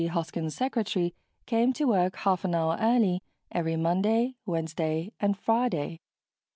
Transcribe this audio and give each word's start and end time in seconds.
Hoskins' 0.07 0.55
secretary, 0.55 1.13
came 1.45 1.73
to 1.73 1.85
work 1.85 2.15
half 2.15 2.43
an 2.43 2.55
hour 2.55 2.75
early 2.81 3.21
every 3.51 3.75
Monday, 3.75 4.33
Wednesday, 4.47 5.11
and 5.19 5.37
Friday. 5.37 5.99